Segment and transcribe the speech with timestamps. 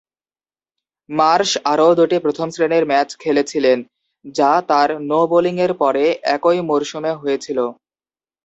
[1.09, 3.77] Marsh আরও দুটি প্রথম-শ্রেণীর ম্যাচ খেলেছিলেন,
[4.35, 6.03] যা তাঁর নো-বোলিংয়ের পরে
[6.35, 7.59] একই মরসুমে হয়েছিল।